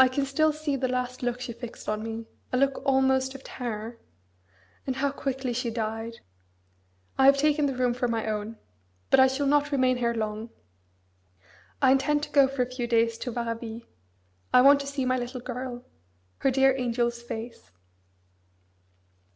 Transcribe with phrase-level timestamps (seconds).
[0.00, 3.44] I can still see the last look she fixed on me, a look almost of
[3.44, 4.00] terror!
[4.84, 6.16] and how quickly she died!
[7.18, 8.56] I have taken the room for my own.
[9.10, 10.50] But I shall not remain here long.
[11.80, 13.82] I intend to go for a few days to Varaville.
[14.52, 15.84] I want to see my little girl:
[16.38, 17.70] her dear angel's face.